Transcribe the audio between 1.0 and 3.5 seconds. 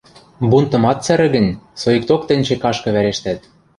цӓрӹ гӹнь, соикток тӹнь чекашкы вӓрештӓт.